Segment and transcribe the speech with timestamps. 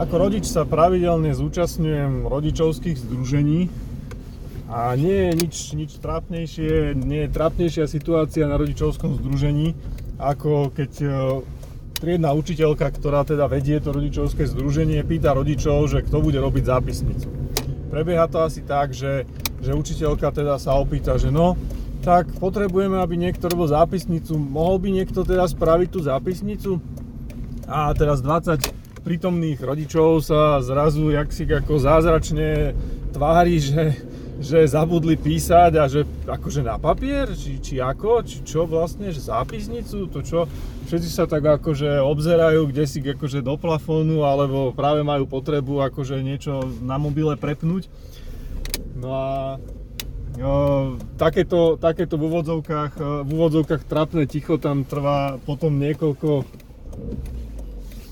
[0.00, 3.68] Ako rodič sa pravidelne zúčastňujem rodičovských združení
[4.72, 9.76] a nie je nič, nič trápnejšie, nie je trápnejšia situácia na rodičovskom združení,
[10.16, 11.08] ako keď e,
[12.00, 17.28] triedna učiteľka, ktorá teda vedie to rodičovské združenie, pýta rodičov, že kto bude robiť zápisnicu.
[17.92, 19.28] Prebieha to asi tak, že,
[19.60, 21.60] že učiteľka teda sa opýta, že no,
[22.00, 24.32] tak potrebujeme, aby niekto robil zápisnicu.
[24.32, 26.80] Mohol by niekto teda spraviť tú zápisnicu?
[27.68, 32.76] A teraz 20 prítomných rodičov sa zrazu jak si ako zázračne
[33.10, 33.96] tvári, že,
[34.38, 39.24] že zabudli písať a že akože na papier, či, či ako, či čo vlastne, že
[39.24, 40.46] zápisnicu, to čo,
[40.86, 46.20] všetci sa tak akože obzerajú kde si akože do plafónu, alebo práve majú potrebu akože
[46.20, 47.88] niečo na mobile prepnúť.
[49.00, 49.28] No a
[50.40, 50.52] o,
[51.16, 56.44] takéto, takéto v úvodzovkách, v úvodzovkách trapné ticho tam trvá potom niekoľko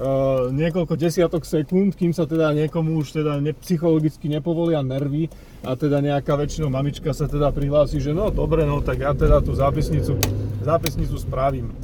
[0.00, 5.28] Uh, niekoľko desiatok sekúnd, kým sa teda niekomu už teda ne, psychologicky nepovolia nervy
[5.60, 9.44] a teda nejaká väčšinou mamička sa teda prihlási, že no dobre, no tak ja teda
[9.44, 10.16] tú zápisnicu,
[10.64, 11.76] zápisnicu spravím.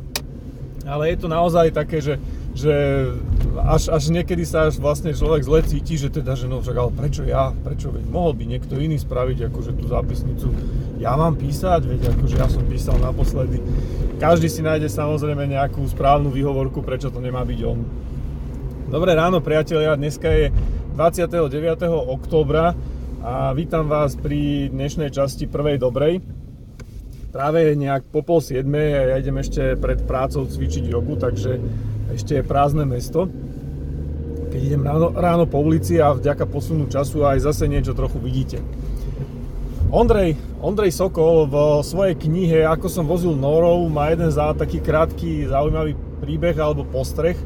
[0.89, 2.17] Ale je to naozaj také, že,
[2.57, 2.73] že
[3.61, 6.97] až, až niekedy sa až vlastne človek zle cíti, že teda, že no však ale
[6.97, 10.49] prečo ja, prečo veď mohol by niekto iný spraviť akože tú zápisnicu,
[10.97, 13.61] ja mám písať, veď akože ja som písal naposledy.
[14.17, 17.85] Každý si nájde samozrejme nejakú správnu výhovorku, prečo to nemá byť on.
[18.89, 20.49] Dobré ráno priatelia, dneska je
[20.97, 21.53] 29.
[22.17, 22.73] októbra
[23.21, 26.25] a vítam vás pri dnešnej časti prvej dobrej.
[27.29, 31.61] Práve je nejak po pol siedmej a ja idem ešte pred prácou cvičiť jogu, takže
[32.17, 33.29] ešte je prázdne mesto.
[34.49, 38.65] Keď idem ráno, ráno po ulici a vďaka posunu času aj zase niečo trochu vidíte.
[39.97, 45.49] Ondrej, Ondrej Sokol v svojej knihe Ako som vozil norov má jeden za taký krátky
[45.49, 47.37] zaujímavý príbeh alebo postreh,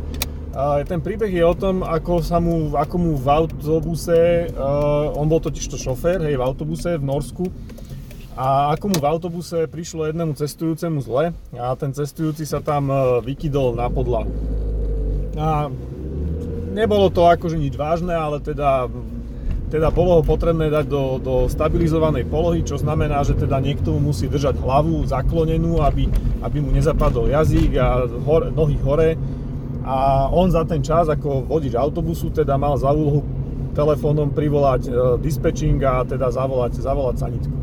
[0.87, 5.39] ten príbeh je o tom, ako, sa mu, ako mu v autobuse, uh, on bol
[5.39, 7.47] totiž to šofér, hej, v autobuse v Norsku,
[8.35, 11.25] a ako mu v autobuse prišlo jednému cestujúcemu zle
[11.55, 14.31] a ten cestujúci sa tam uh, vykydol na podlahu.
[15.39, 15.71] A
[16.75, 18.91] nebolo to akože nič vážne, ale teda,
[19.71, 24.11] teda bolo ho potrebné dať do, do stabilizovanej polohy, čo znamená, že teda niekto mu
[24.11, 26.11] musí držať hlavu zaklonenú, aby,
[26.43, 29.15] aby mu nezapadol jazyk a hor, nohy hore
[29.87, 33.23] a on za ten čas ako vodič autobusu teda mal za úlohu
[33.73, 34.91] telefónom privolať e,
[35.23, 37.57] dispečing a teda zavolať, zavolať sanitku.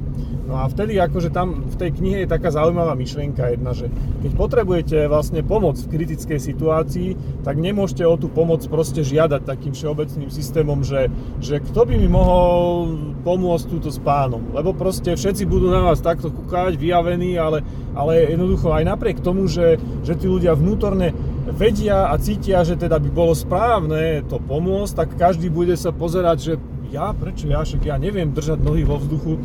[0.47, 3.91] No a vtedy akože tam v tej knihe je taká zaujímavá myšlienka jedna, že
[4.23, 9.75] keď potrebujete vlastne pomoc v kritickej situácii, tak nemôžete o tú pomoc proste žiadať takým
[9.75, 11.11] všeobecným systémom, že,
[11.43, 12.95] že kto by mi mohol
[13.27, 14.39] pomôcť túto s pánom.
[14.55, 19.51] Lebo proste všetci budú na vás takto kúkať, vyjavení, ale, ale jednoducho aj napriek tomu,
[19.51, 19.75] že,
[20.07, 21.11] že tí ľudia vnútorne
[21.51, 26.37] vedia a cítia, že teda by bolo správne to pomôcť, tak každý bude sa pozerať,
[26.39, 26.53] že
[26.87, 29.35] ja, prečo ja, však ja neviem držať nohy vo vzduchu.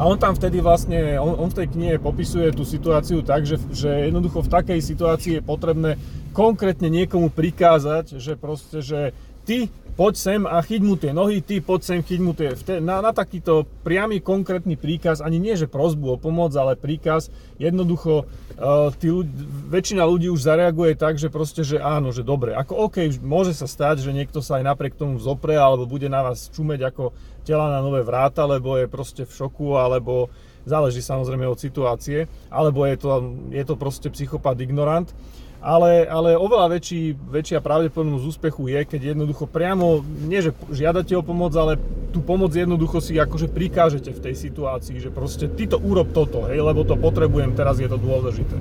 [0.00, 3.60] A on tam vtedy vlastne, on, on v tej knihe popisuje tú situáciu tak, že,
[3.68, 6.00] že jednoducho v takej situácii je potrebné
[6.32, 9.12] konkrétne niekomu prikázať, že proste, že
[9.44, 12.56] ty poď sem a chyť mu tie nohy, ty poď sem, chyť mu tie...
[12.80, 17.28] Na, na takýto priamy konkrétny príkaz, ani nie že prozbu o pomoc, ale príkaz,
[17.60, 19.28] jednoducho uh, tí ľudí,
[19.68, 22.56] väčšina ľudí už zareaguje tak, že proste, že áno, že dobre.
[22.56, 26.24] Ako OK, môže sa stať, že niekto sa aj napriek tomu zopre, alebo bude na
[26.24, 27.12] vás čumeť ako
[27.44, 30.32] tela na nové vráta, lebo je proste v šoku, alebo
[30.64, 33.08] záleží samozrejme od situácie, alebo je to,
[33.52, 35.12] je to proste psychopat ignorant
[35.60, 41.22] ale, ale oveľa väčší, väčšia pravdepodobnosť úspechu je, keď jednoducho priamo, nie že žiadate o
[41.22, 41.76] pomoc, ale
[42.10, 46.48] tú pomoc jednoducho si akože prikážete v tej situácii, že proste ty to urob toto,
[46.48, 48.56] hej, lebo to potrebujem, teraz je to dôležité.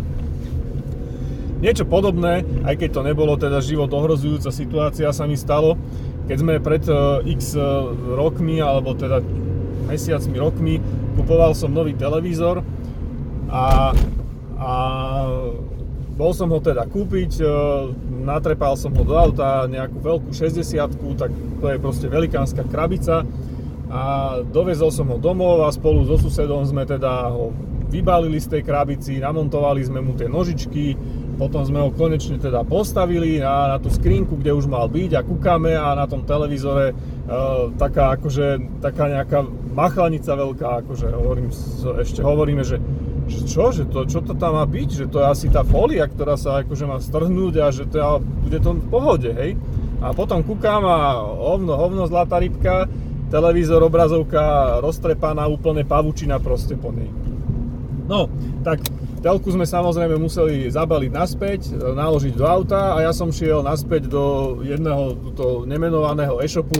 [1.60, 5.76] Niečo podobné, aj keď to nebolo teda život ohrozujúca situácia, sa mi stalo,
[6.28, 9.20] keď sme pred uh, x uh, rokmi, alebo teda
[9.88, 10.80] mesiacmi, rokmi,
[11.20, 12.64] kupoval som nový televízor
[13.50, 13.92] a,
[14.56, 14.72] a
[16.20, 17.46] bol som ho teda kúpiť, e,
[18.28, 23.24] natrepal som ho do auta, nejakú veľkú 60 tak to je proste velikánska krabica.
[23.90, 24.02] A
[24.44, 27.56] dovezol som ho domov a spolu so susedom sme teda ho
[27.90, 30.94] vybalili z tej krabici, namontovali sme mu tie nožičky,
[31.42, 35.26] potom sme ho konečne teda postavili na, na tú skrinku, kde už mal byť a
[35.26, 36.94] kúkame a na tom televízore e,
[37.82, 39.42] taká akože, taká nejaká
[39.74, 41.50] machlanica veľká, akože hovorím,
[42.04, 42.78] ešte hovoríme, že
[43.30, 46.10] že čo, že to, čo to tam má byť, že to je asi tá fólia,
[46.10, 48.06] ktorá sa akože má strhnúť a že to je,
[48.50, 49.54] bude to v pohode, hej.
[50.02, 52.90] A potom kúkam a hovno, hovno zlatá rybka,
[53.30, 57.08] televízor, obrazovka roztrepaná, úplne pavučina proste po nej.
[58.10, 58.26] No,
[58.66, 58.82] tak
[59.20, 64.58] Telku sme samozrejme museli zabaliť naspäť, naložiť do auta a ja som šiel naspäť do
[64.64, 66.80] jedného tuto nemenovaného e-shopu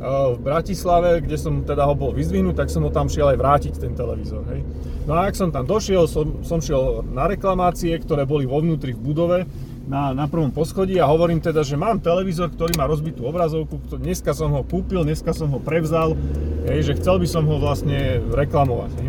[0.00, 3.74] v Bratislave, kde som teda ho bol vyzdvihnúť, tak som ho tam šiel aj vrátiť,
[3.76, 4.48] ten televízor.
[4.48, 4.64] Hej.
[5.04, 8.96] No a ak som tam došiel, som, som šiel na reklamácie, ktoré boli vo vnútri
[8.96, 9.38] v budove,
[9.90, 14.30] na, na prvom poschodí a hovorím teda, že mám televízor, ktorý má rozbitú obrazovku, dneska
[14.30, 16.14] som ho kúpil, dneska som ho prevzal,
[16.70, 18.90] hej, že chcel by som ho vlastne reklamovať.
[19.02, 19.08] Hej.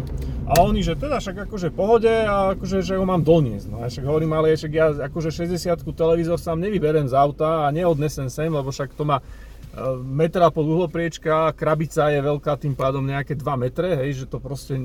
[0.52, 3.72] A oni, že teda však akože pohode a akože, že ho mám doniesť.
[3.72, 7.72] No a však hovorím, ale však ja akože 60 televízor sám nevyberem z auta a
[7.72, 9.24] neodnesem sem, lebo však to má
[10.04, 14.76] metra pol uhlopriečka, krabica je veľká tým pádom nejaké 2 metre, hej, že to proste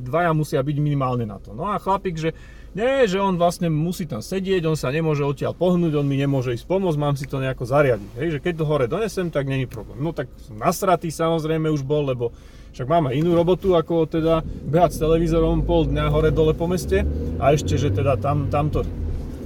[0.00, 1.52] dvaja musia byť minimálne na to.
[1.52, 2.32] No a chlapík, že
[2.72, 6.56] nie, že on vlastne musí tam sedieť, on sa nemôže odtiaľ pohnúť, on mi nemôže
[6.56, 8.10] ísť pomôcť, mám si to nejako zariadiť.
[8.16, 10.00] Hej, že keď to hore donesem, tak není problém.
[10.00, 12.32] No tak som nasratý samozrejme už bol, lebo
[12.72, 17.04] však máme inú robotu, ako teda behať s televízorom pol dňa hore dole po meste
[17.36, 18.88] a ešte, že teda tam, tamto,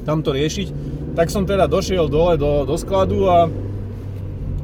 [0.07, 0.95] tamto riešiť.
[1.19, 3.51] Tak som teda došiel dole do, do skladu a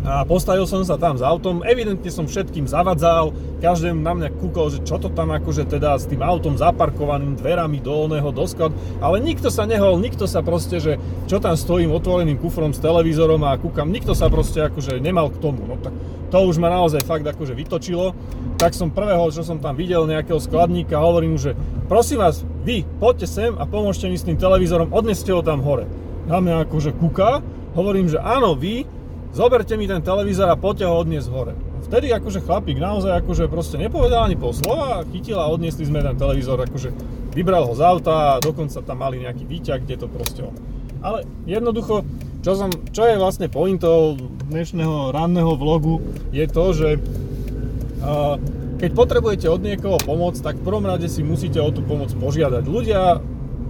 [0.02, 3.30] a postavil som sa tam s autom, evidentne som všetkým zavadzal,
[3.62, 7.78] každému na mňa kúkol, že čo to tam akože teda s tým autom zaparkovaným dverami
[7.78, 10.98] do oného do skladu, ale nikto sa nehol, nikto sa proste, že
[11.30, 15.38] čo tam stojím otvoreným kufrom s televízorom a kúkam, nikto sa proste akože nemal k
[15.38, 15.94] tomu, no tak
[16.34, 18.16] to už ma naozaj fakt akože vytočilo,
[18.58, 21.54] tak som prvého, čo som tam videl nejakého skladníka, hovorím že
[21.86, 25.86] prosím vás, vy poďte sem a pomôžte mi s tým televízorom, odneste ho tam hore.
[26.26, 27.44] Na mňa akože kúka,
[27.76, 28.86] hovorím, že áno, vy,
[29.32, 31.54] zoberte mi ten televízor a poďte ho odniesť hore.
[31.88, 36.16] Vtedy akože chlapík naozaj akože proste nepovedal ani pol slova, chytil a odniesli sme ten
[36.16, 36.88] televízor, akože
[37.32, 40.54] vybral ho z auta a dokonca tam mali nejaký výťah, kde to proste on.
[41.02, 42.06] Ale jednoducho,
[42.46, 44.14] čo, som, čo je vlastne pointou
[44.52, 45.98] dnešného ranného vlogu,
[46.30, 48.38] je to, že uh,
[48.78, 52.62] keď potrebujete od niekoho pomoc, tak v prvom rade si musíte o tú pomoc požiadať.
[52.66, 53.18] Ľudia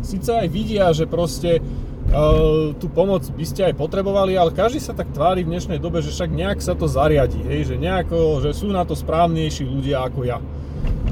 [0.05, 1.61] síce aj vidia, že proste
[2.77, 6.13] tú pomoc by ste aj potrebovali, ale každý sa tak tvári v dnešnej dobe, že
[6.13, 10.29] však nejak sa to zariadi, hej, že nejako, že sú na to správnejší ľudia ako
[10.29, 10.39] ja.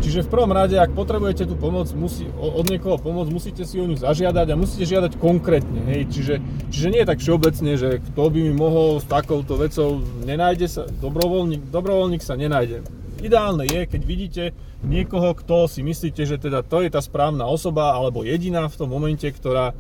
[0.00, 3.84] Čiže v prvom rade, ak potrebujete tú pomoc, musí, od niekoho pomoc, musíte si o
[3.84, 6.34] ňu zažiadať a musíte žiadať konkrétne, hej, čiže,
[6.72, 10.82] čiže nie je tak všeobecne, že kto by mi mohol s takouto vecou, nenájde sa,
[10.88, 12.84] dobrovoľník, dobrovoľník sa nenájde.
[13.20, 14.44] Ideálne je, keď vidíte
[14.80, 18.88] niekoho, kto si myslíte, že teda to je tá správna osoba alebo jediná v tom
[18.88, 19.76] momente, ktorá,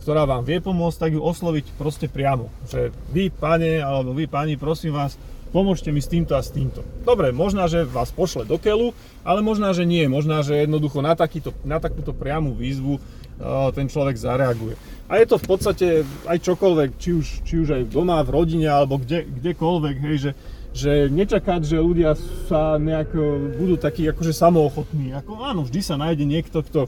[0.00, 2.48] ktorá vám vie pomôcť, tak ju osloviť proste priamo.
[2.66, 5.20] Že vy, pane, alebo vy, pani, prosím vás,
[5.52, 6.80] pomôžte mi s týmto a s týmto.
[7.04, 10.06] Dobre, možná, že vás pošle do keľu, ale možná, že nie.
[10.08, 14.74] Možná, že jednoducho na, takýto, na takúto priamu výzvu uh, ten človek zareaguje.
[15.10, 15.86] A je to v podstate
[16.30, 20.30] aj čokoľvek, či už, či už aj doma, v rodine, alebo kde, kdekoľvek, hej, že,
[20.70, 22.14] že nečakať, že ľudia
[22.46, 23.10] sa nejak
[23.58, 25.10] budú takí akože samoochotní.
[25.18, 26.86] Ako, áno, vždy sa nájde niekto, kto,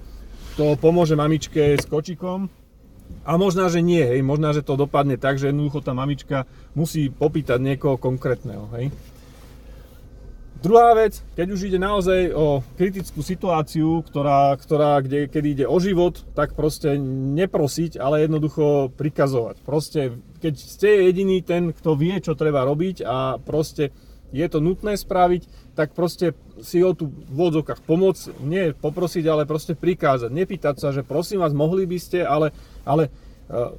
[0.55, 2.47] kto pomôže mamičke s kočikom,
[3.23, 7.13] a možná, že nie, hej, možná, že to dopadne tak, že jednoducho tá mamička musí
[7.13, 8.91] popýtať niekoho konkrétneho, hej.
[10.63, 15.75] Druhá vec, keď už ide naozaj o kritickú situáciu, ktorá, ktorá, kde, keď ide o
[15.83, 16.95] život, tak proste
[17.35, 19.59] neprosiť, ale jednoducho prikazovať.
[19.67, 23.91] Proste, keď ste jediný ten, kto vie, čo treba robiť a proste
[24.31, 29.51] je to nutné spraviť, tak proste si o tú v vodzokách pomoc, nie poprosiť, ale
[29.51, 30.31] proste prikázať.
[30.31, 33.09] Nepýtať sa, že prosím vás, mohli by ste, ale, ale
[33.49, 33.75] uh,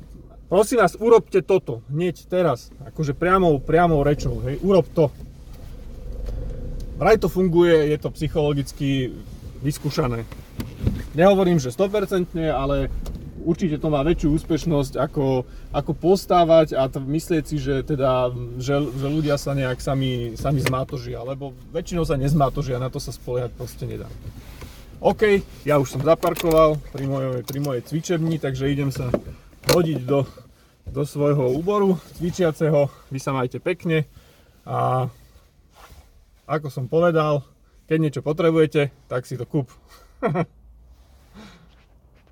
[0.48, 5.10] prosím vás, urobte toto, hneď teraz, akože priamou, priamou rečou, hej, urob to.
[6.98, 9.12] Vraj to funguje, je to psychologicky
[9.66, 10.24] vyskúšané.
[11.18, 12.90] Nehovorím, že 100%, ale
[13.44, 15.44] určite to má väčšiu úspešnosť ako,
[15.76, 20.64] ako postávať a t- myslieť si, že, teda, že, že ľudia sa nejak sami, sami
[20.64, 24.08] zmátožia, lebo väčšinou sa nezmátožia, na to sa spoliehať proste nedá.
[25.04, 29.12] OK, ja už som zaparkoval pri mojej, pri mojej cvičebni, takže idem sa
[29.68, 30.24] hodiť do,
[30.88, 32.88] do svojho úboru cvičiaceho.
[33.12, 34.08] Vy sa majte pekne
[34.64, 35.12] a
[36.48, 37.44] ako som povedal,
[37.84, 39.68] keď niečo potrebujete, tak si to kúp.